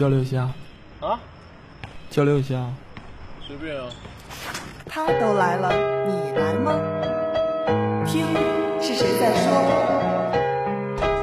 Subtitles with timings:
[0.00, 0.48] 交流一下。
[1.00, 1.20] 啊？
[2.08, 2.54] 交流一下。
[3.46, 3.84] 随便啊。
[4.86, 5.70] 他都来了，
[6.08, 6.72] 你来吗？
[8.06, 8.24] 听，
[8.80, 9.52] 是谁在说？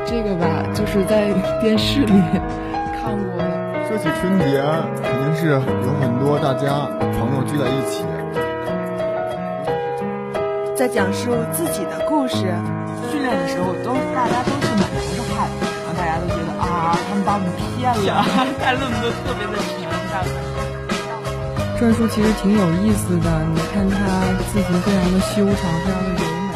[0.05, 0.45] 这个吧，
[0.75, 2.21] 就是在电视里
[3.01, 3.87] 看过的。
[3.87, 4.61] 说起春节，
[5.01, 6.85] 肯定是有很多大家
[7.17, 8.05] 朋友聚在一起，
[10.75, 12.53] 在讲述自己的故事。
[13.09, 15.49] 训练的时候都大家都是满头是汗，
[15.83, 16.66] 然后大家都觉得啊，
[17.07, 18.21] 他们把我们骗了，
[18.59, 19.73] 看论文都特别的沉。
[21.79, 23.95] 篆书其实挺有意思的，你看它
[24.51, 26.19] 字形非常的修长，非常的柔
[26.51, 26.55] 美，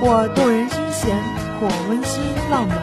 [0.00, 1.18] 或动人心弦，
[1.60, 2.78] 或温馨浪漫。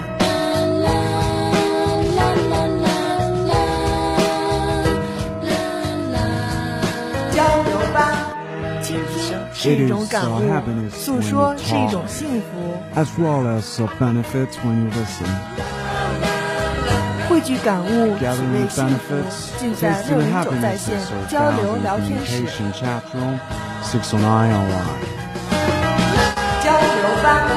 [7.32, 7.98] 交流吧，
[9.54, 10.34] 是一种感悟，
[10.92, 12.78] 诉说是一种幸福。
[17.40, 19.16] 一句感悟只为幸福
[19.58, 22.44] 尽在六零九在线交流聊天室。
[22.44, 22.90] 交
[26.76, 27.48] 流吧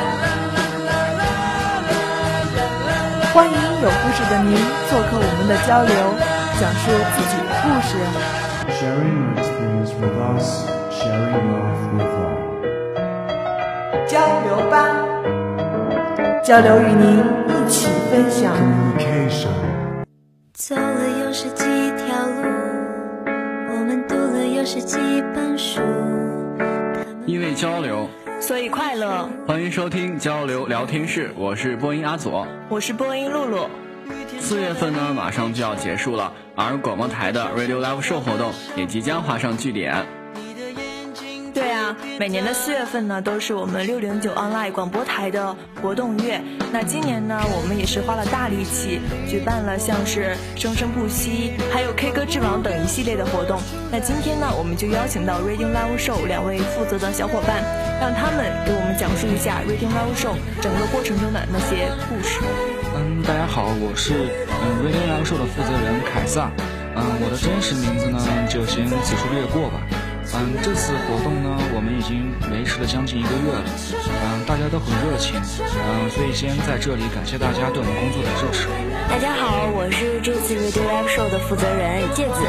[3.35, 4.55] 欢迎有故事的您
[4.89, 5.93] 做客我们的交流
[6.61, 6.85] 讲述
[7.17, 7.91] 自己的故事。
[8.79, 10.47] Sharing your experience with us
[10.93, 12.15] sharing love with
[14.07, 14.73] 交流吧
[16.45, 18.92] 交流与您一起分享。
[20.65, 22.45] 走了又是几条路，
[23.27, 24.97] 我们读了又是几
[25.35, 25.81] 本书。
[27.27, 28.09] 因为交流，
[28.41, 29.29] 所以快乐。
[29.45, 33.69] 欢迎收听交流聊天室，我是播音阿左，我是播音露露。
[34.39, 40.07] 四月份呢，马上就要结束了，而广播台的 Radio Live Show 活动也即将画上句点。
[42.19, 46.41] 每年的四月份呢，都是我们六零九 online 广播台的活动月。
[46.73, 53.61] 那今年呢，我们也是花了大力气，举办了像是生生不息，还有 K 歌之王等一系列的活动。
[53.91, 57.63] 那今天呢，我们就邀请到 Reading Live Show 两位负责的小伙伴，
[58.01, 62.41] 让他们给我们讲述一下 Reading Live Show 整个过程中的那些故事。
[62.97, 64.15] 嗯，大家好，我是
[64.49, 66.51] 嗯 Reading Live Show 的负责人凯撒。
[66.95, 69.81] 嗯，我的真实名字呢，就先此处略过吧。
[70.35, 73.65] 嗯，这次活动呢，我们已经维持了将近一个月了。
[74.07, 75.35] 嗯，大家都很热情。
[75.61, 78.69] 嗯，所以先在这里感谢大家对我们工作的支持。
[79.11, 82.41] 大家好，我是这次 Radio Live Show 的负责人芥子，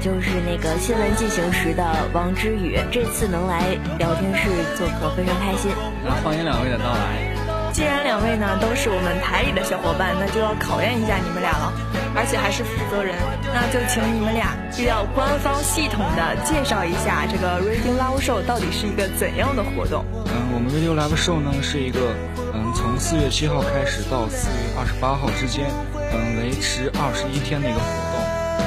[0.00, 1.82] 就是那个新闻进行时的
[2.12, 2.78] 王之宇。
[2.92, 5.72] 这次能来聊天室做客，非常开心。
[6.04, 7.34] 那欢迎两位的到来。
[7.72, 11.72] 既然两位呢都是我们台里的小伙伴，那就要考验一下你们俩了，
[12.16, 13.14] 而且还是负责人，
[13.52, 20.04] 那就请你们俩又要官方系统的介绍一下这个 Radio Love Show 到底是一个怎样的活动。
[20.30, 22.14] 嗯，我们 Radio Love Show 呢是一个
[22.54, 25.66] 嗯从四月七号开始到四月二十八号之间，
[26.12, 28.22] 嗯维持二十一天的一个活动。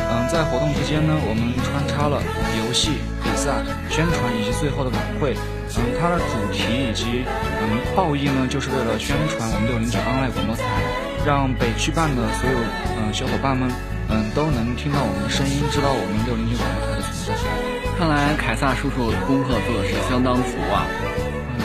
[0.09, 2.21] 嗯，在活动期间呢，我们穿插了
[2.59, 5.35] 游戏、比赛、宣传以及最后的晚会。
[5.79, 7.23] 嗯，它的主题以及
[7.59, 10.63] 嗯报义呢，就是为了宣传我们六零九 online 广播台，
[11.25, 12.57] 让北区办的所有
[12.97, 13.69] 嗯小伙伴们
[14.09, 17.43] 嗯都能听到我们的声音，知道我们六零九广播台的存在。
[17.97, 20.85] 看来凯撒叔叔功课做的是相当足啊，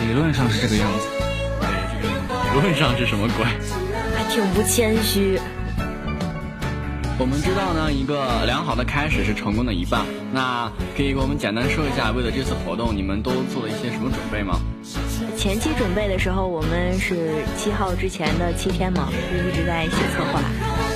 [0.06, 1.06] 理论上是这个样子。
[1.60, 2.08] 对，这个
[2.54, 3.44] 理论上是什么鬼？
[4.16, 5.38] 还挺不谦虚。
[7.18, 10.00] 我们知道呢，一个良好的开始是成功的一半。
[10.32, 14.58] 那可以给我们简单说一下，为了这次活动，你们都做了一些什么准备吗？
[15.42, 20.38] 前期准备的时候，我们是七号之前的七天嘛，就一直在写策划，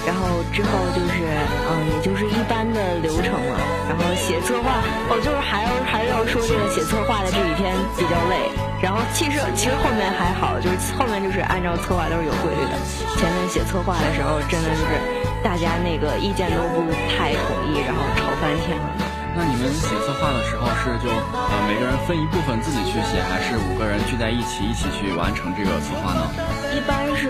[0.07, 0.23] 然后
[0.55, 1.19] 之后就是
[1.67, 3.59] 嗯，也就是一般的流程了。
[3.91, 4.71] 然后写策划，
[5.11, 8.47] 哦，就是还要还要说这个写策划的这几天比较累。
[8.81, 12.79] 然后其实其实后面还好，就是后面就是按照策划都是有规律的。
[13.19, 14.95] 前面写策划的时候，真的就是
[15.43, 19.06] 大家那个意见都不太统一，然后吵翻天了。
[19.37, 26.25] 那你们写策划的时候是就呃每个人分一部分自己去写，还是五个人聚在一起一起去完成这个策划呢？
[26.73, 27.29] 一般是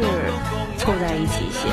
[0.79, 1.67] 凑在一起写。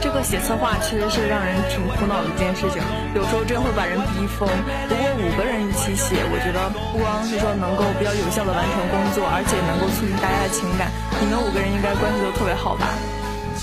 [0.00, 2.80] 这个写策划其实是让人挺苦恼的一件事情，
[3.14, 4.48] 有时候真会把人逼疯。
[4.88, 10.88] 不过五个人一起写，我觉得不光是说能够比较有效的完成工作，而且能够促进大家的情感。
[11.20, 12.88] 你们五个人应该关系都特别好吧？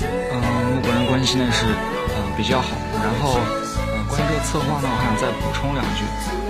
[0.06, 2.74] 嗯，五个人关系呢是嗯比较好。
[3.06, 3.71] 然后嗯，
[4.12, 6.04] 关于这个策划呢，我想再补充两句。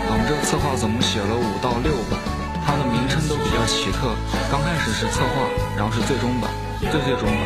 [0.09, 2.17] 我们这个策划总共写了五到六版，
[2.65, 4.17] 它的名称都比较奇特。
[4.49, 5.45] 刚开始是策划，
[5.77, 6.49] 然后是最终版、
[6.81, 7.45] 最最终版，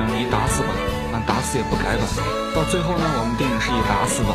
[0.00, 0.72] 嗯，以打死版。
[1.12, 2.06] 啊，打死也不改版，
[2.56, 4.32] 到最后呢，我们定的是以打死版。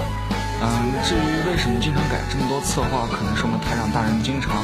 [0.61, 4.61] 嗯，至于为什么经常改这么多策划，可能是我们台长大人经常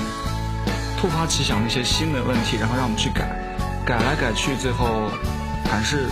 [1.00, 3.34] 突发奇想的一些新的问题，然后让我们去改，
[3.82, 5.10] 改来改去，最后
[5.66, 6.06] 还是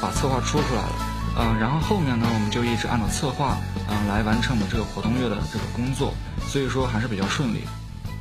[0.00, 0.96] 把策划出出来了。
[1.36, 3.56] 嗯，然后后面呢，我们就一直按照策划，
[3.88, 6.14] 嗯，来完成我们这个活动月的这个工作，
[6.46, 7.64] 所以说还是比较顺利。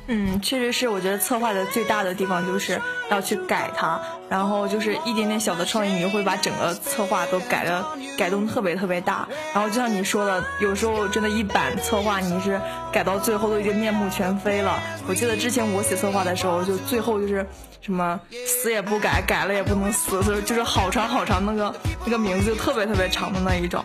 [0.07, 7.85] 嗯，确实是，我觉得策划的最大的地方就是要去改它，然后就是一点点小的创意，你就会把整个策划都改的
[8.17, 9.25] 改动特别特别大。
[9.53, 12.59] 然后就像你说的，有时候真的一版策划你是
[12.91, 14.77] 改到最后都已经面目全非了。
[15.07, 17.47] 我记得之前我写策划的时候，就最后就是
[17.79, 21.73] 什么死也不改，改了也不能死，就是就是好长好长那个
[22.05, 23.83] 那个名字就特别特别长的那一种。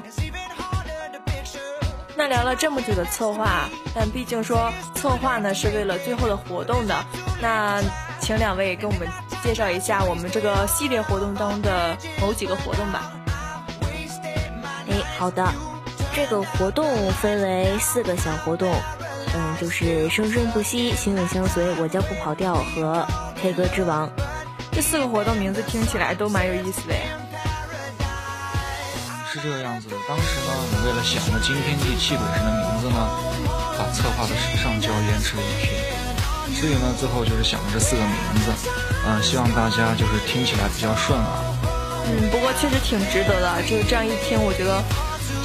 [2.18, 7.04] 那聊了这么久的策划，但毕竟说策划呢是为了最后的活动的，
[7.40, 7.80] 那
[8.20, 9.06] 请两位给我们
[9.44, 13.12] 介绍一下我们这个系列活动中的某几个活动吧。
[14.90, 15.46] 哎，好的，
[16.12, 18.68] 这个活动分为四个小活动，
[19.36, 23.06] 嗯，就是生生不息、心影相随、我叫不跑调和
[23.40, 24.10] K 歌之王。
[24.72, 27.00] 这四个活动名字听起来都蛮有意思的呀。
[29.38, 29.94] 是这个样子的。
[30.08, 32.98] 当时呢，我为了想着惊天地泣鬼神的名字呢，
[33.78, 35.78] 把策划的上交延迟了一天。
[36.58, 38.50] 所以呢，最后就是想了这四个名字，
[39.06, 41.30] 嗯，希望大家就是听起来比较顺耳。
[42.10, 43.62] 嗯，不过确实挺值得的。
[43.62, 44.82] 就是这样一听，我觉得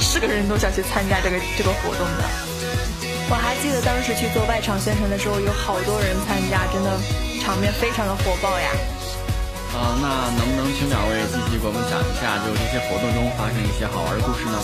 [0.00, 2.22] 是个人都想去参加这个这个活动的。
[3.30, 6.90] 我还记得当时去做外场宣传的时候，有好多人参加，真的
[7.38, 8.68] 场面非常的火爆呀。
[9.74, 14.58] 呃，那能不能请两位继续给我们讲一下，就这些活动中发生一些好玩的故事呢？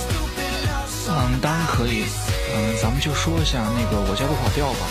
[1.11, 2.07] 嗯，当然可以。
[2.55, 4.87] 嗯，咱们就说一下那个我家不跑调吧。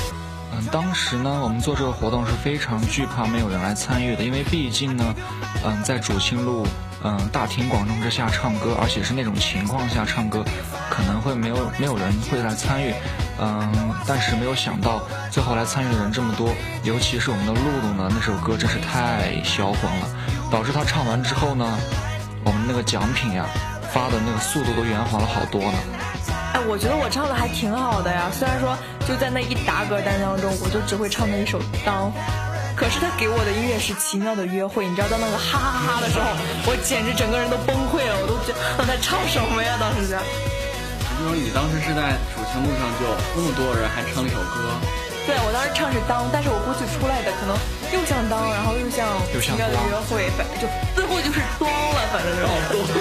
[0.51, 5.15] 嗯，当时呢，我们做这个活动是非常惧怕没有人来参与的，因为毕竟呢，
[5.63, 6.67] 嗯，在主清路。
[7.01, 10.43] 嗯，大庭广众之下唱歌，而且是那种情况下唱歌，
[10.89, 12.93] 可能会没有没有人会来参与。
[13.41, 15.01] 嗯，但是没有想到
[15.31, 16.49] 最后来参与的人这么多，
[16.83, 20.07] 尤其是我们的露露呢，那首歌真是太销魂了，
[20.51, 21.65] 导致他唱完之后呢，
[22.43, 23.45] 我们那个奖品呀
[23.93, 25.77] 发的那个速度都圆滑了好多呢。
[26.53, 28.75] 哎，我觉得我唱的还挺好的呀，虽然说
[29.07, 32.11] 就在那一打歌单当中，我就只会唱那一首当。
[32.75, 36.27] 可是他给我的音乐是奇妙的约会，你知道在那个哈哈哈的时候，
[36.65, 39.75] 我简直整个人都崩溃了，我都觉得他在唱什么呀？
[39.79, 40.15] 当时是。
[41.19, 42.15] 就说你当时是在
[42.49, 43.05] 主情路上就
[43.37, 44.73] 那么多人还唱了一首歌。
[45.29, 47.53] 对，我当时唱是当，但是我估计出来的可能
[47.93, 49.05] 又像当，然后又像
[49.37, 50.65] 奇妙的约会，反正就
[50.97, 52.97] 最后就是装了，反正就是。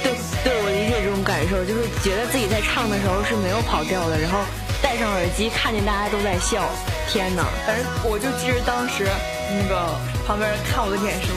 [0.02, 4.40] 对，对我理解这种感受，就是觉得自己在唱的时候是没有跑调的，然后。
[4.82, 6.68] 戴上耳机，看见大家都在笑，
[7.08, 7.46] 天哪！
[7.64, 9.06] 反正我就记着当时
[9.54, 9.94] 那个
[10.26, 11.30] 旁边人看我的眼神，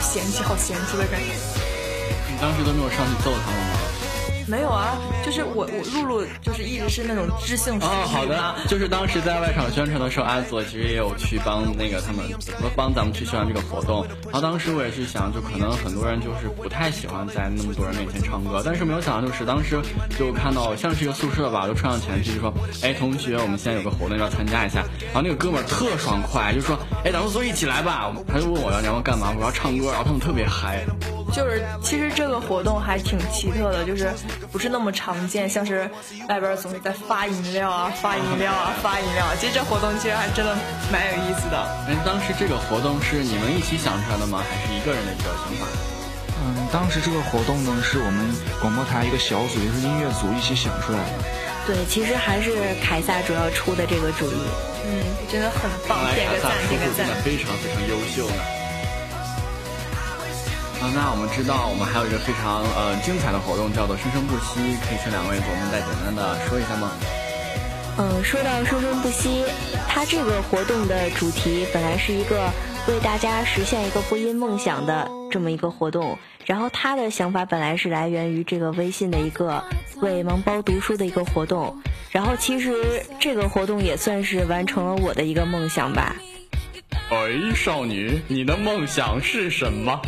[0.00, 1.28] 嫌弃，好嫌弃的感觉。
[2.26, 3.76] 你当时都没有上去揍他们吗？
[4.48, 7.76] 没有啊，就是我我露露就是一直是那种知性。
[7.80, 12.24] 哦，好的，就是当时在外场宣传的时候，阿佐其实也有去帮那个他们，
[12.76, 14.06] 帮咱们去宣传这个活动。
[14.24, 19.80] 然后当时我也是想，就可能很多人就是不太喜欢在那么多人面前唱歌，但是没有想到就是当时
[20.16, 24.84] 就看到像是一个宿舍吧，就冲上前去就说，哎，同学，我们现在有个活动要参加一下。
[25.06, 28.12] 然后那个哥们儿特爽快，就说，哎，咱们所以一起来吧。
[28.28, 30.84] 他就问我要你要干嘛，我要唱歌，然后他们特别嗨。
[31.32, 34.10] 就是其实这个活动还挺奇特的，就是
[34.50, 35.90] 不是那么常见，像是
[36.28, 39.26] 外边总是在发饮料啊、发饮料啊、发饮料。
[39.38, 40.56] 其实这活动其实还真的
[40.90, 41.58] 蛮有意思的。
[41.88, 44.42] 哎，当时这个活动是你们一起想出来的吗？
[44.48, 45.66] 还是一个人的一个想法？
[46.44, 51.24] 嗯，当时这个活动呢是我们广播台一个小组，就是音乐组一起想出来的。
[51.66, 54.40] 对，其实还是凯撒主要出的这个主意。
[54.86, 57.04] 嗯，真的很棒，点个赞，点个赞。
[57.24, 58.42] 非常非常优秀呢。
[60.86, 66.92] 啊，那我们知道，我们还有一个非常呃精彩的活动，叫做“生生不息”，可以请两位给我们再简单的说一下吗？
[67.98, 69.44] 嗯，说到“生生不息”，
[69.88, 72.52] 它这个活动的主题本来是一个
[72.86, 79.64] 为大家实现一个播音梦想的这么一个活动，然后他的想法本来是来源于这个微信的一个
[80.02, 81.76] 为盲包读书的一个活动，
[82.12, 86.14] 然后其实这个活动也算是完成了我的一个梦想吧。
[87.10, 87.16] 哎，
[87.56, 90.00] 少女，你的梦想是什么？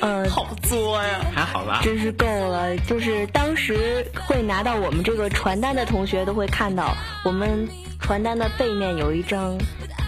[0.00, 2.76] 嗯， 好作呀，还好吧，真是够了。
[2.78, 7.68] 就是当时会拿到我们这个传单的同学都会看到，我们
[8.00, 9.56] 传单的背面有一张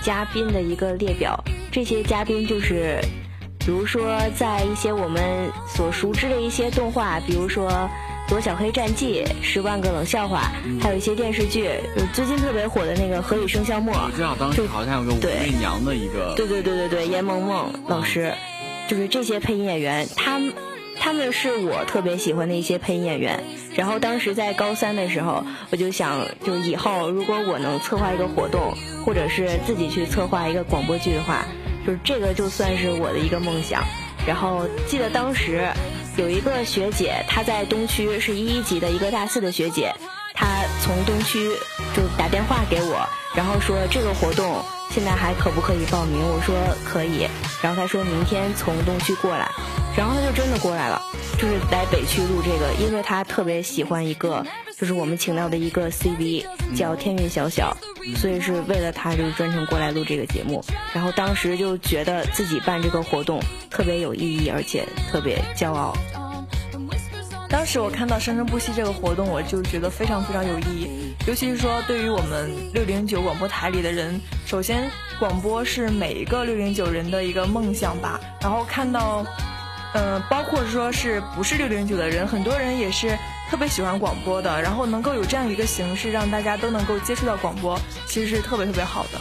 [0.02, 1.38] 嘉宾的一个列表。
[1.70, 3.00] 这些嘉宾就是，
[3.58, 7.70] 比如说在一些我们所熟知的一些动画，比如说
[8.28, 11.70] 《躲小黑战记》《十万个冷笑话》，还有一些电视剧，
[12.12, 13.94] 最近特别火的那个《何以笙箫默》。
[14.04, 16.34] 我知道当时好像有个武媚娘的一个。
[16.36, 18.32] 对对对对对，严萌萌老师。
[18.92, 20.52] 就是这些配音演员，他们
[21.00, 23.42] 他们是我特别喜欢的一些配音演员。
[23.74, 31.46] 然后当时在高三的时候，我就想，就以后如果我能策划一个活动，或者是自己去策划一个广播剧的话，
[31.86, 33.82] 就是这个就算是我的一个梦想。
[34.26, 35.66] 然后记得当时
[36.18, 39.90] 有一个学姐，她在东区是一一级的一个大四的学姐，
[40.34, 40.46] 她
[40.82, 41.48] 从东区
[41.96, 46.20] 就打电话给我，然后说这个活动现在还可不可以报名？
[46.20, 47.26] 我说可以，
[47.62, 49.50] 然后他说明天从东区过来，
[49.96, 51.00] 然后他就真的过来了，
[51.38, 54.44] 就是来北区录这个，因为他特别喜欢一个，
[54.76, 56.44] 就是我们请到的一个 CV
[56.76, 57.74] 叫天韵小小，
[58.16, 65.96] 所以是为了他就是专程过来录这个节目，然后当时就觉得自己办这个活动特别有意义，而且特别骄傲。
[67.48, 71.01] 当时我看到生生不息这个活动，我就觉得非常非常有意义。
[71.24, 78.18] 尤其是说，对于我们六零九广播台里的人，首先广播是每一个六零九人的一个梦想吧。
[78.40, 79.24] 然后看到，
[79.94, 83.16] 嗯，包括说是不是六零九的人，很多人也是
[83.48, 84.60] 特别喜欢广播的。
[84.60, 89.18] 然后能够有这样一个形式，让大家都能够接触到广播，其实是特别特别好的。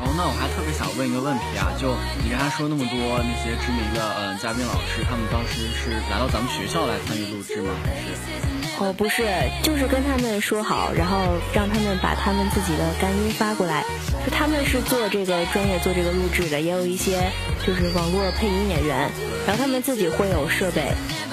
[0.00, 7.70] 哦，那我还特别想问一个问题啊，就你刚才说那么多那些知名的嗯嘉宾老师，他们当时是来到咱们学校来参与录制吗？
[7.84, 8.57] 还是？
[8.80, 9.26] 哦，不是，
[9.62, 11.18] 就是跟他们说好，然后
[11.52, 13.84] 让他们把他们自己的干音发过来。
[14.24, 17.32] 就他们是做这个专业做这个录制的，也有一些
[17.66, 19.10] 就是网络配音演员，
[19.46, 20.92] 然后他们自己会有设备，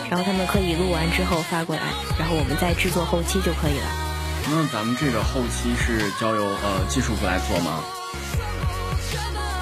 [0.09, 1.83] 然后他们可以录完之后发过来，
[2.17, 3.87] 然后我们再制作后期就可以了。
[4.49, 7.83] 那咱们这个后期是交由呃技术部来做吗？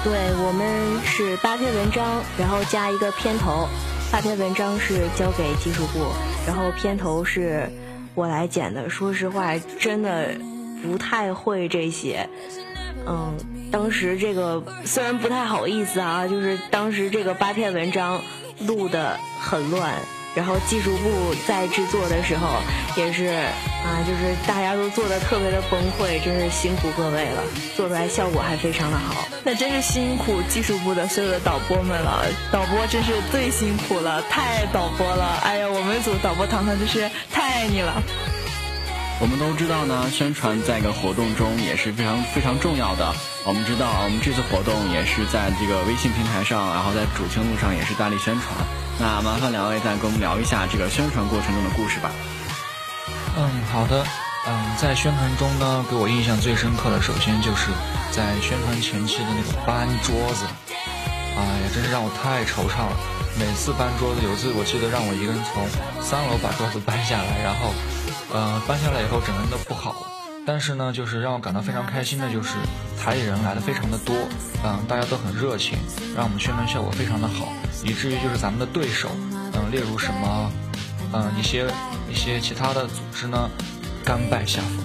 [0.02, 3.68] 对我们是八篇文章，然后加一个片头。
[4.14, 6.06] 八篇文章是交给技术部，
[6.46, 7.68] 然后片头是
[8.14, 8.88] 我来剪的。
[8.88, 10.28] 说实话，真的
[10.84, 12.28] 不太会这些。
[13.08, 13.36] 嗯，
[13.72, 18.20] 当时这个虽然不太好意思啊，就是当时这个八篇文章
[18.60, 19.96] 录的很乱。
[20.34, 22.48] 然后技术部在制作的时候
[22.96, 23.26] 也是
[23.84, 27.42] 啊，就是大家都做的特别的崩溃，真是辛苦各位了，
[27.76, 29.24] 做出来效果还非常的好。
[29.44, 35.38] 那真是辛苦技术部的所有的导播们了，导播真是最辛苦了，太爱导播了。
[35.44, 38.02] 哎呀，我们组导播糖糖真是太爱你了。
[39.20, 43.14] 我们都知道呢，宣传在一个活动中也是非常非常重要的。
[43.46, 48.52] 我们知道，我们这次活动也是在这个微信平台上，然后在主青路上也是大力宣传。
[48.98, 52.10] 那麻烦两位再跟我们聊一下这个宣传过程中的故事吧。
[53.36, 54.04] 嗯，好的。
[54.46, 57.70] 嗯，在宣传中呢，给我印象最深刻的，首先就是
[58.10, 60.44] 在宣传前期的那个搬桌子，
[61.38, 62.96] 哎呀，真是让我太惆怅了。
[63.40, 65.64] 每次搬桌子，有一次我记得让我一个人从
[66.02, 67.72] 三楼把桌子搬下来，然后，
[68.34, 70.06] 呃，搬下来以后整个人都不好了。
[70.44, 72.56] 但是呢，就是让我感到非常开心的，就是
[73.00, 74.12] 台里人来的非常的多，
[74.64, 75.78] 嗯，大家都很热情，
[76.16, 77.52] 让我们宣传效果非常的好，
[77.84, 80.52] 以至于就是咱们的对手，嗯，例如什么，
[81.12, 81.64] 嗯，一些
[82.10, 83.48] 一些其他的组织呢，
[84.04, 84.84] 甘拜下风。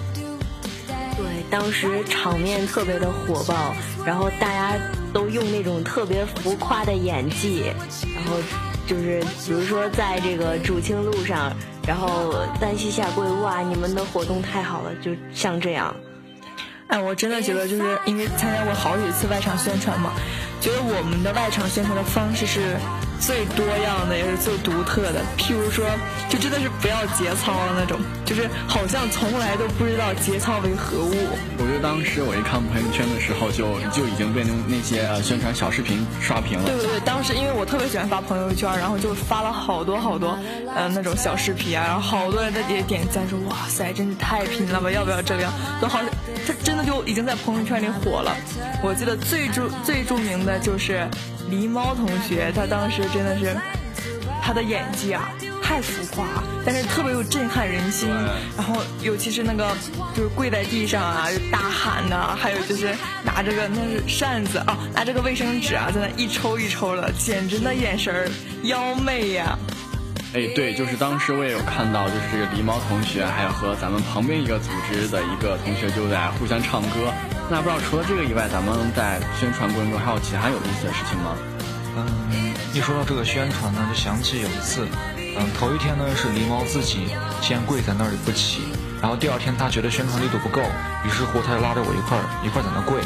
[1.17, 3.73] 对，当时场面特别的火爆，
[4.05, 4.77] 然后大家
[5.11, 7.73] 都用那种特别浮夸的演技，
[8.15, 8.37] 然后
[8.85, 11.51] 就是比如说在这个主清路上。
[11.89, 13.61] 然后单膝下跪，哇！
[13.61, 15.91] 你们的活动太好了，就像这样。
[16.85, 20.11] 哎，我真的觉得，就是因为参加过好几次外场宣传嘛，
[20.61, 22.77] 觉得我们的外场宣传的方式是。
[23.19, 25.85] 最多样的也是最独特的，譬如说，
[26.29, 31.13] 就真的是不要节操的那种，就是好像从来都不知道节操为何物。
[31.57, 36.65] 我觉得当时我一看朋友圈的时候，就就已经被那那些呃宣传小视频刷屏了。
[36.65, 40.37] 对对对，当时因为我特别喜欢发朋友圈，然后就发了好多好多
[40.73, 45.51] 呃那种小视频啊，然后好多人在底下点赞说哇塞，真是太拼了吧，要不要这样？
[45.81, 45.99] 都好，
[46.47, 48.35] 他真的就已经在朋友圈里火了。
[48.81, 51.05] 我记得最著最著名的就是。
[51.49, 53.55] 狸猫同学，他当时真的是
[54.41, 55.29] 他的演技啊，
[55.61, 56.25] 太浮夸，
[56.65, 58.09] 但是特别有震撼人心。
[58.57, 59.75] 然后尤其是那个
[60.15, 68.29] 就是跪在地上啊，大喊呐，还有就是拿着个那是扇子啊，拿着个卫生纸啊，在那一抽一抽的，简直那眼神儿
[68.63, 69.57] 妖媚呀！
[70.31, 77.11] 哎，对，就是当时我也有看到，就是这个狸猫同学，还有和咱们旁边一个组织的一个同学就在互相唱歌。
[77.49, 81.35] 那不知道除了这个以外，咱们在宣传过程中还有其他有意思的事情吗？
[81.97, 87.07] 嗯，一说到这个宣传呢，就想起有一次，嗯，头一天呢是狸猫自己
[87.41, 88.61] 先跪在那里不起，
[89.01, 90.61] 然后第二天他觉得宣传力度不够，
[91.03, 93.01] 于是乎他就拉着我一块儿一块儿在那跪，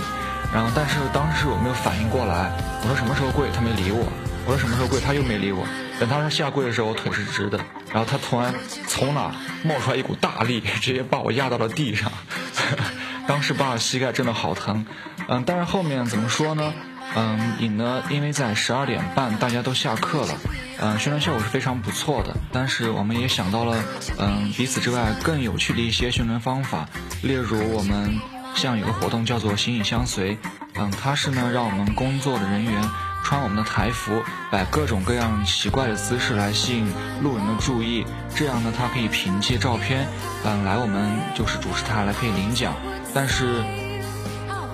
[0.54, 2.52] 然后但是当时我没有反应过来，
[2.84, 4.06] 我说什么时候跪，他没理我，
[4.46, 5.66] 我说什么时候跪，他又没理我，
[5.98, 7.58] 等他说下跪的时候，我腿是直的，
[7.92, 8.54] 然后他突然
[8.88, 12.12] 从哪冒出来一股大力，直接把我压到了地上。
[13.26, 14.86] 当时把我膝盖真的好疼，
[15.30, 16.74] 嗯，但是后面怎么说呢？
[17.16, 20.34] 嗯，影呢，因为在十二点半大家都下课了，
[20.80, 22.36] 嗯，宣传效果是非常不错的。
[22.52, 23.78] 但是我们也想到了，
[24.18, 26.88] 嗯，彼此之外更有趣的一些宣传方法，
[27.22, 28.20] 例如我们
[28.56, 30.38] 像有个活动叫做“形影相随”，
[30.76, 32.84] 嗯，它是呢让我们工作的人员
[33.24, 36.92] 穿我们的台服，摆各种各样奇怪的姿势来吸引
[37.22, 38.06] 路人的注意，
[38.36, 40.08] 这样呢，他可以凭借照片，
[40.44, 42.74] 嗯，来我们就是主持台来可以领奖。
[43.14, 43.64] 但是，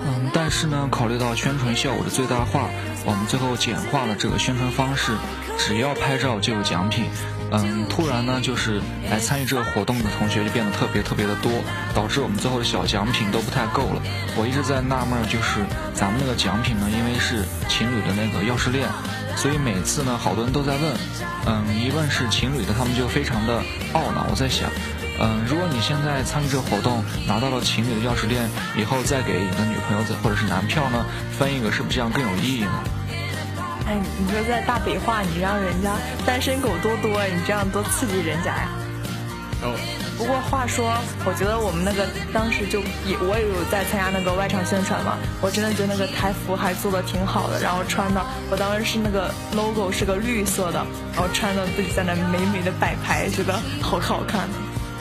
[0.02, 2.68] 嗯，但是呢，考虑到宣传效果的最大化，
[3.04, 5.12] 我们最后简化了这个宣传方式，
[5.58, 7.04] 只要拍照就有奖品。
[7.52, 8.80] 嗯，突然呢，就是
[9.10, 11.50] 来参与这个活动的同学就变得特别特别的多，
[11.92, 14.00] 导致我们最后的小奖品都不太够了。
[14.36, 15.58] 我一直在纳闷，就是
[15.92, 18.88] 咱们那个奖品呢，因为是情侣的那个钥匙链，
[19.34, 20.94] 所以每次呢，好多人都在问，
[21.46, 23.60] 嗯，一问是情侣的，他们就非常的
[23.94, 24.28] 懊恼。
[24.30, 24.70] 我在想，
[25.20, 31.04] 嗯，如果你现在参与这个活动，拿到了情侣的钥匙链，以后再给你的女朋友或者是男票呢，
[31.38, 32.72] 分一个，是不是这样更有意义呢？
[33.86, 35.92] 哎，你说在大北话，你让人家
[36.24, 38.68] 单身狗多多，你这样多刺激人家呀！
[39.62, 39.76] 哦。
[40.16, 40.92] 不过话说，
[41.24, 50.84] 我觉得我们那个当时就也我也有在参加那个外场宣传嘛，我真的觉得那个台服还做的挺好的，然后穿的，我当时是那个 logo 是个绿色的，
[51.14, 54.48] 然后穿的自己在那美美的摆拍，觉得好好看。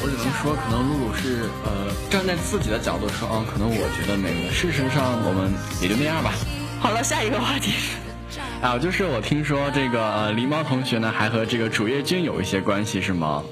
[0.01, 4.49] 我只能说，可能露露是呃站在自己的角度说，啊，可能我觉得美。
[4.51, 5.51] 事实上，我们
[5.81, 6.33] 也就那样吧。
[6.79, 7.73] 好了，下一个话题。
[8.61, 13.43] 啊，就是我听说这个呃，狸猫同学呢，还和这个主页君有一些关系，是吗？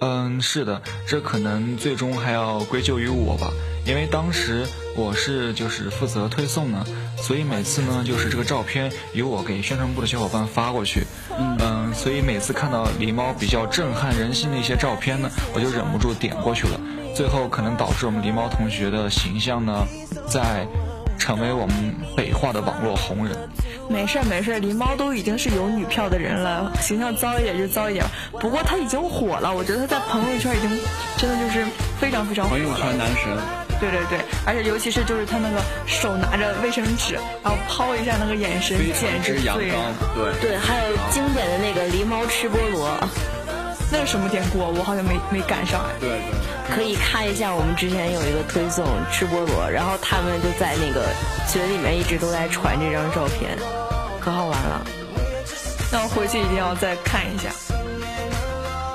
[0.00, 3.50] 嗯，是的，这可能最终还要归咎于我吧，
[3.84, 11.02] 因为当时我是就是负责推送呢，所以每次呢，就是这个照片由我给宣传部的小伙伴发过去，
[11.36, 11.56] 嗯，
[11.98, 16.80] 所以每次看到狸猫比较震撼人心的一些照片呢，我就忍不住点过去了，
[17.14, 19.84] 最后可能导致我们狸猫同学的形象呢，
[20.28, 20.66] 在。
[21.18, 23.36] 成为我们北化的网络红人，
[23.90, 28.06] 没事没事，狸猫都已经是有女票的人了，形象糟一点就糟一点。
[28.40, 30.70] 不过他已经火了，我觉得他在朋友圈已经
[31.16, 31.66] 真的就是
[32.00, 33.36] 非常非常火了朋友圈男神，
[33.80, 39.64] 对对对，而且尤其是就是他那个手拿着卫生纸，然后抛一下那个眼神，简直阳刚。
[40.14, 42.90] 对对，还有经典的那个狸猫吃菠萝。
[43.90, 44.58] 那是什么典故？
[44.58, 45.94] 我好像没没赶上哎。
[45.98, 51.06] 对对，可以看一下我们之前有一个推送吃菠萝，然后他们就在那个
[51.48, 53.56] 群里面一直都在传这张照片，
[54.20, 54.84] 可好玩了。
[55.90, 57.48] 那我回去一定要再看一下。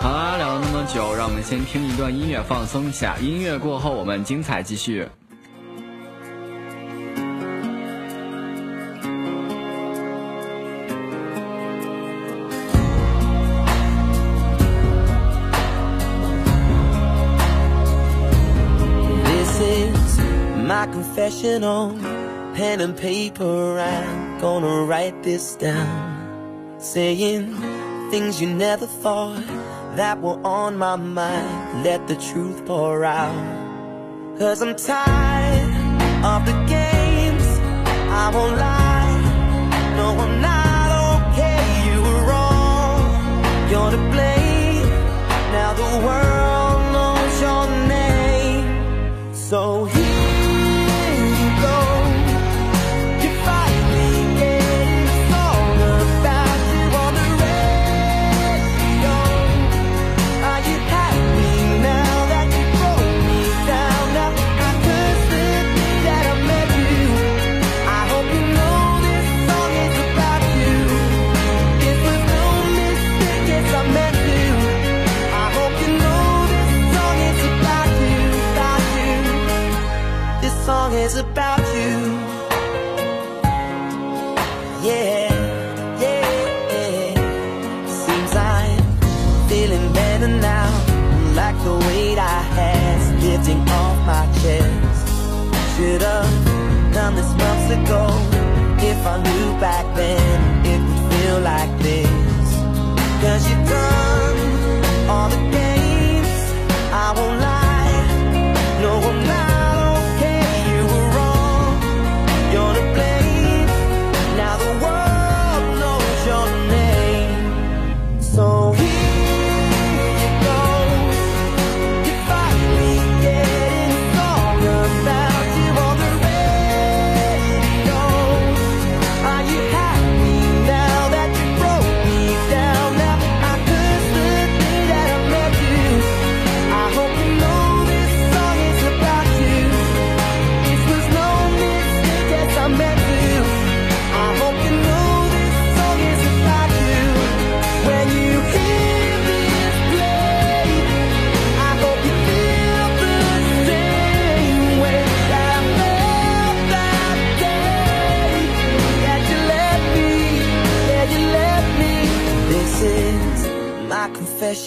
[0.03, 3.15] 好啦，聊了那么久，让我们先听一段音乐放松一下。
[3.19, 5.07] 音乐过后，我们精彩继续。
[20.91, 21.93] confessional,
[22.53, 26.77] pen and paper, I'm gonna write this down.
[26.77, 27.55] Saying
[28.11, 29.41] things you never thought
[29.95, 31.83] that were on my mind.
[31.83, 34.37] Let the truth pour out.
[34.39, 35.69] Cause I'm tired
[36.25, 37.45] of the games.
[38.23, 39.13] I won't lie.
[39.97, 41.63] No, I'm not okay.
[41.87, 43.69] You were wrong.
[43.69, 44.12] You're to
[97.15, 98.03] this months ago.
[98.79, 102.02] If I knew back then, it would feel like this.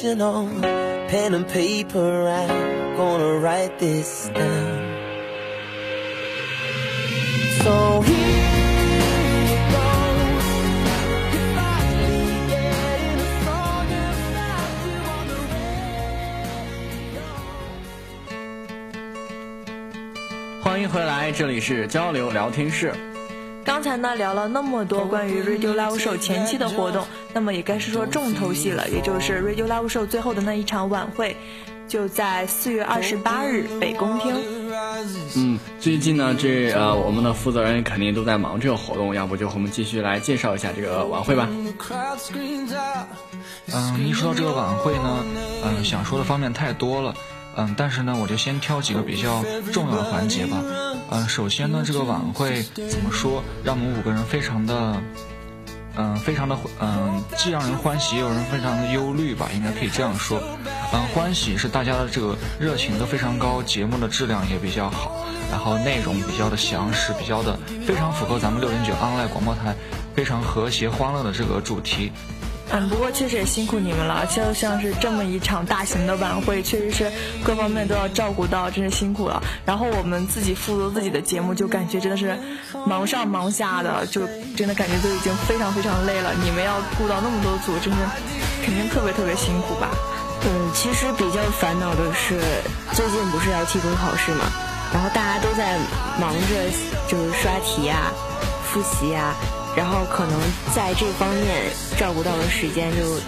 [0.06, 0.46] Confessional.
[1.08, 4.94] Pen and paper, I'm gonna write this down.
[7.62, 8.14] So here
[9.44, 10.44] it goes.
[11.34, 12.74] If I begin
[13.10, 15.38] in a song about you on the
[17.10, 17.22] radio.
[20.62, 22.92] 欢迎回来，这里是交流聊天室。
[23.66, 31.36] 刚才呢聊了那么多关于 Radio Live Show 前期的活动，那么也该是说重头戏了，也就是 Radio Live Show 最后的那一场晚会，
[31.88, 34.36] 就在四月二十八日北宫厅。
[35.34, 41.48] 嗯，最近呢，这呃我们的负责人肯定都在忙这个活动，要不就我们继续来介绍一下这个晚会吧。
[41.50, 41.74] 嗯，
[44.06, 45.24] 一说到这个晚会呢，
[45.64, 47.12] 嗯，想说的方面太多了。
[47.58, 50.62] 嗯，但是呢，我就先挑几个比较重要的环节吧。
[51.10, 55.00] 嗯，首先呢，这个晚会怎么说，让我们五个人非常的，
[55.96, 60.40] 嗯，非常的，嗯，既让人欢喜，也有人非常的忧虑吧，应该可以这样说。
[60.92, 69.74] 嗯，欢喜是大家的这个热情都非常高，节目的质量也比较好，然后内容比较的详实，比较的非常符合咱们六零九 online 广播台
[70.14, 72.10] 非常和谐欢乐的这个主题。
[72.72, 77.10] 嗯，不过确实也辛苦你们了，就像是这么一场大型的晚会，确实是
[77.44, 79.40] 各方面都要照顾到，真是辛苦了。
[79.64, 82.36] 然后我们自己负责自己的节目，就感觉真的是
[82.84, 84.26] 忙上忙下的，就
[84.56, 86.32] 真的感觉都已经非常非常累了。
[86.42, 87.98] 你们要顾到那么多组，真是
[88.64, 89.88] 肯定特别特别辛苦吧？
[90.44, 92.40] 嗯，其实比较烦恼的是，
[92.92, 94.44] 最近不是要期中考试嘛，
[94.92, 95.78] 然后大家都在
[96.20, 96.68] 忙着
[97.08, 98.12] 就是刷题啊、
[98.64, 99.34] 复习啊。
[99.76, 100.40] 然后可能
[100.74, 103.20] 在这方面照顾到的时间就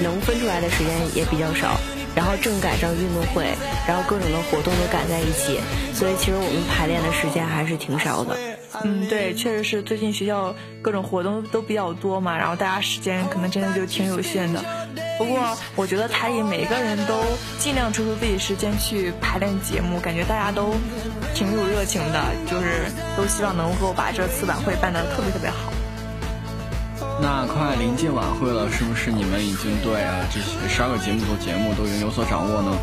[0.00, 1.76] 能分出来的时间也比较少，
[2.14, 3.44] 然后正赶上运动会，
[3.88, 5.60] 然后各种的活动都赶在一起，
[5.92, 8.36] 所以其实我们排练的时间还是挺少的。
[8.84, 14.62] 嗯，对，确实是最近学校各种活动都比较多嘛，然后大家时间可能真的就挺有限的。
[15.18, 17.14] 不过我觉得台里每个人都
[17.58, 20.74] 尽量抽出自己时间去排练节目，感觉大家都
[21.34, 25.72] 挺有热情的，就是都希望能够把这次晚会办得特别特别好。
[27.18, 32.76] 那快临近晚会了，是不是你们已经对啊这些十二个节目组节目都已经有所掌握呢？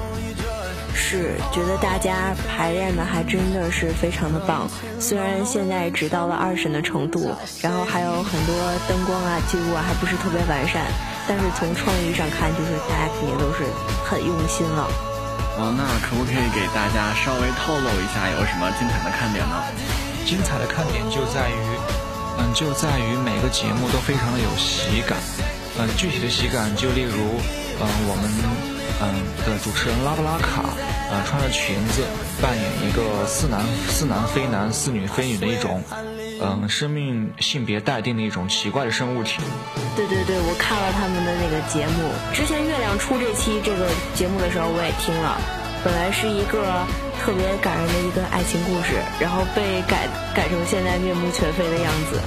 [0.95, 4.69] 是，觉得大家排练的还真的是非常的棒。
[4.99, 8.53] 虽然现在只到了二审的程度，然后还有很多
[8.89, 10.85] 灯光啊、记录啊还不是特别完善，
[11.27, 13.65] 但是从创意上看，就是大家肯定都是
[14.05, 14.89] 很用心了。
[15.57, 19.61] 哦，那可不可以给大家稍微透露一下有什么精彩的看点呢？
[20.25, 21.72] 精彩的看点就在于。
[22.37, 25.17] 嗯，就在于每个节目都非常的有喜感。
[25.79, 27.39] 嗯，具体的喜感就例如，
[27.81, 28.29] 嗯，我们
[29.01, 30.63] 嗯的主持人拉布拉卡，
[31.09, 32.03] 呃，穿着裙子
[32.41, 35.81] 扮演一个似男似男非男似女非女的一种，
[36.41, 39.41] 嗯，生命性别待定的一种奇怪的生物体。
[39.95, 45.41] 对对对，我看了他们的那个节目，之前月亮出这期这个节目的时候我也听了，
[45.83, 46.63] 本来是一个。
[47.23, 52.19] 特别感人的一个爱情故事，然后被改改成现在面目全非的样子。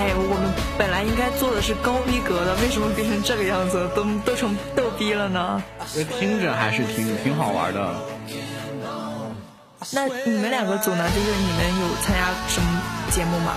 [0.00, 5.62] 哎，我们本来应该做的是高逼格的，为什么变成这个样子，都都成逗逼了呢？
[6.18, 7.92] 听着还是挺挺好玩的。
[9.92, 11.04] 那你们两个组呢？
[11.12, 13.52] 就是你们有参加什么节目吗？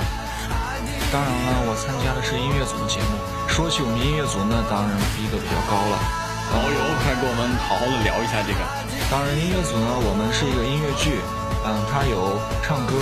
[1.13, 3.15] 当然了，我参加的是音乐组的节目。
[3.47, 6.24] 说起我们音乐组，那当然逼格比较高了。
[6.51, 8.61] 哦哟，快跟我们好好的聊一下这个。
[9.09, 11.17] 当然，音乐组呢，我们是一个音乐剧，
[11.65, 12.95] 嗯，它有唱歌，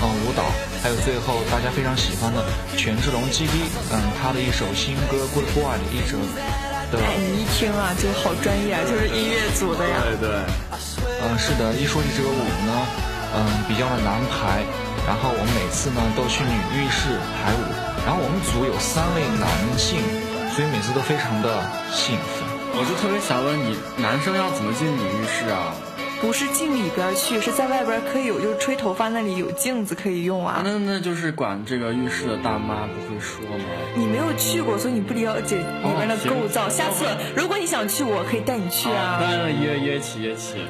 [0.00, 0.48] 嗯，舞蹈，
[0.82, 2.44] 还有最后大家非常喜欢的
[2.76, 6.16] 权志龙 G D，嗯，他的一首新歌《Good Boy》的一首。
[6.92, 10.04] 哎，你一听啊，就好专业，啊，就是音乐组的呀。
[10.04, 10.44] 对对。
[11.24, 12.72] 嗯，是的，一说起这个舞呢，
[13.32, 14.60] 嗯，比较的难排，
[15.08, 17.64] 然后我们每次呢都去女浴室排舞，
[18.04, 20.00] 然后我们组有三位男性，
[20.54, 22.51] 所以每次都非常的兴奋。
[22.74, 25.74] 我就特别想问你，男生要怎么进女浴室啊？
[26.22, 30.62] 不是进里边去，是在外边可以有，就是吹头发那里有镜子可以用啊。
[30.64, 33.64] 那那就是管这个浴室的大妈不会说吗？
[33.96, 36.68] 你没有去过，所以你不了解里面的构造。
[36.68, 37.04] 下次
[37.34, 39.18] 如果你想去，我可以带你去啊。
[39.20, 40.64] 那约约起约起。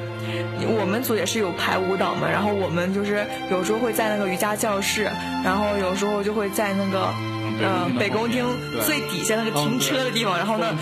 [0.65, 5.03] 我们组也是有排舞蹈嘛，然后我们就是有时候会在那个瑜伽教室，
[5.43, 7.13] 然后有时候就会在那个。
[7.63, 8.45] 嗯，北宫厅
[8.85, 10.75] 最底下那个停车的地方，然后呢，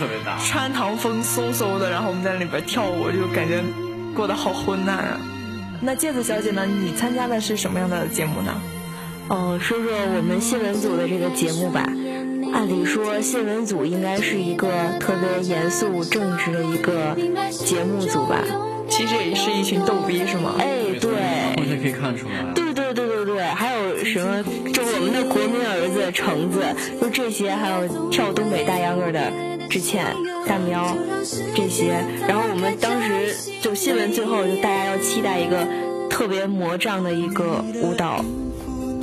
[0.46, 3.64] 穿堂风嗖嗖的，然后我们在里边跳舞，就感觉
[4.16, 5.20] 过得好昏暗啊。
[5.82, 6.66] 那芥子小姐呢？
[6.66, 8.54] 你参加的是什么样的节目呢？
[9.30, 11.88] 哦，说说我们新闻组的这个节目吧。
[12.54, 14.68] 按理说，新闻组应该是一个
[15.00, 17.16] 特别严肃正直的一个
[17.50, 18.44] 节目组吧？
[18.90, 20.56] 其实也是一群逗逼，是吗？
[20.60, 21.14] 哎，对。
[21.58, 22.54] 完全可以看出来。
[22.54, 22.61] 对
[23.24, 24.44] 对对还有什么？
[24.74, 26.64] 就我们的国民儿子橙子，
[27.00, 29.32] 就这些，还有跳东北大秧歌的
[29.70, 30.06] 之前、
[30.48, 30.96] 大喵
[31.56, 32.04] 这些。
[32.28, 35.68] 然后我们当时就新闻最后就大家要期待一个
[36.10, 38.26] 特别魔障的一个舞蹈。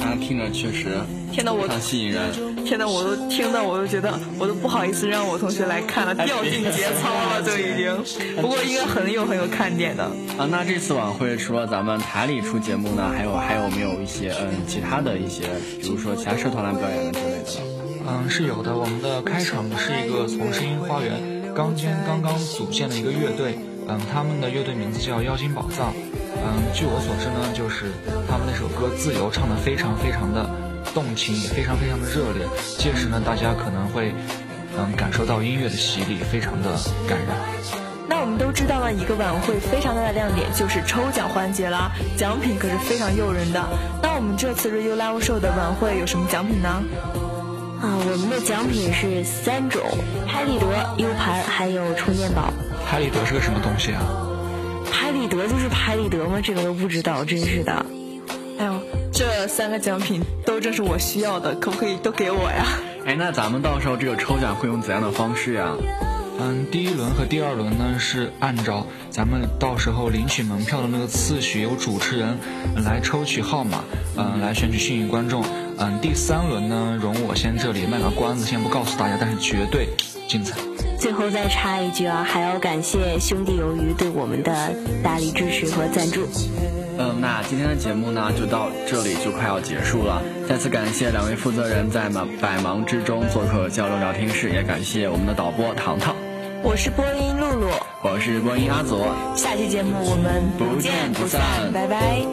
[0.00, 0.86] 啊，听着确实
[1.32, 2.30] 天呐，我吸引人。
[2.68, 7.96] 天呐，我都听到，我都觉得我都不好意思让我同学来看了，掉进节操了，都已经。
[8.42, 10.04] 不过应该很有很有看点的。
[10.36, 15.44] 啊，那这次晚会除了咱们台里出节目呢，还有还有没有一些嗯其他的一些，
[15.80, 17.38] 比如说其他社团来表演的之类的
[18.04, 18.04] 呢？
[18.06, 18.76] 嗯，是有的。
[18.76, 25.94] 我们的开场是一个从声音花园刚间刚刚组建的一个乐队，嗯，他们的乐队名字叫妖精宝藏。
[26.36, 27.86] 嗯，据我所知呢，就是
[28.28, 30.44] 他们那首歌《自由》唱的非常非常的
[30.94, 32.46] 动情，也非常非常的热烈。
[32.78, 34.12] 届时呢，大家可能会
[34.76, 37.28] 嗯感受到音乐的洗礼，非常的感人。
[38.08, 43.62] 那我们都知道了一个晚会非常大的亮点就是抽奖环节啦，奖品可是非常诱人的。
[44.02, 46.82] 那我们这次 Radio Live Show 的晚会有什么奖品呢？
[47.80, 49.82] 啊，我们的奖品是三种：
[50.26, 52.52] 拍立得、U 盘还有充电宝。
[52.88, 54.00] 拍立得是个什么东西啊？
[54.90, 56.40] 拍立得就是拍立得吗？
[56.42, 57.84] 这个都不知道，真是的。
[59.18, 62.64] 这三个奖品都正是我需要的，可不可以都给我呀？
[63.04, 65.74] 哎，那咱们到时候这个抽奖会用怎样的方式呀？
[66.38, 72.38] 嗯，第一轮和第二轮呢是按照咱们到时候领取门票的那个次序，由主持人
[72.84, 73.82] 来抽取号码，
[74.16, 75.44] 嗯，来选取幸运观众。
[75.78, 79.88] 嗯，第三轮呢，容我先这里卖个关子，先不告诉大家，但是绝对
[80.28, 80.56] 精彩。
[80.98, 86.26] 最后再插一句啊，还要感谢兄弟鱿鱼对我们的大力支持和赞助。
[86.98, 90.20] 嗯，那今天的节目呢就到这里就快要结束了。
[90.48, 96.16] 再次感谢两位负责人在忙百忙之中做客交流聊天室，也感谢我们的导播糖糖。
[96.64, 97.68] 我是播音露露，
[98.02, 99.14] 我是播音阿左。
[99.36, 101.40] 下期节目我们不见不散，
[101.72, 102.26] 拜拜。